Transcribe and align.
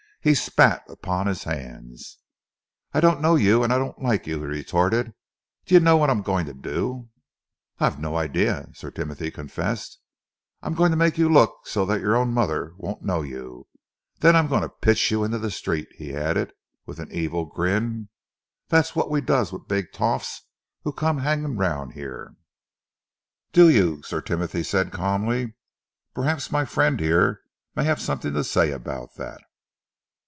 He 0.23 0.35
spat 0.35 0.83
upon 0.87 1.25
his 1.25 1.45
hands. 1.45 2.19
"I 2.93 2.99
dunno 2.99 3.33
you 3.37 3.63
and 3.63 3.73
I 3.73 3.79
don't 3.79 4.03
like 4.03 4.27
you," 4.27 4.37
he 4.41 4.45
retorted. 4.45 5.15
"D'yer 5.65 5.79
know 5.79 5.97
wot 5.97 6.11
I'm 6.11 6.21
going 6.21 6.45
to 6.45 6.53
do?" 6.53 7.09
"I 7.79 7.85
have 7.85 7.99
no 7.99 8.15
idea," 8.15 8.69
Sir 8.75 8.91
Timothy 8.91 9.31
confessed. 9.31 9.97
"I'm 10.61 10.75
going 10.75 10.91
to 10.91 10.95
make 10.95 11.17
you 11.17 11.27
look 11.27 11.65
so 11.67 11.87
that 11.87 12.01
your 12.01 12.15
own 12.15 12.33
mother 12.35 12.75
wouldn't 12.77 13.01
know 13.01 13.23
you 13.23 13.65
then 14.19 14.35
I'm 14.35 14.45
going 14.45 14.61
to 14.61 14.69
pitch 14.69 15.09
you 15.09 15.23
into 15.23 15.39
the 15.39 15.49
street," 15.49 15.87
he 15.97 16.13
added, 16.13 16.53
with 16.85 16.99
an 16.99 17.11
evil 17.11 17.45
grin. 17.45 18.09
"That's 18.67 18.95
wot 18.95 19.09
we 19.09 19.21
does 19.21 19.51
with 19.51 19.67
big 19.67 19.91
toffs 19.91 20.43
who 20.83 20.91
come 20.93 21.17
'anging 21.17 21.55
around 21.57 21.97
'ere." 21.97 22.35
"Do 23.53 23.69
you?" 23.69 24.03
Sir 24.03 24.21
Timothy 24.21 24.61
said 24.61 24.91
calmly. 24.91 25.55
"Perhaps 26.13 26.51
my 26.51 26.63
friend 26.63 26.95
may 26.99 27.83
have 27.85 27.99
something 27.99 28.33
to 28.35 28.43
say 28.43 28.69
about 28.69 29.15
that." 29.15 29.41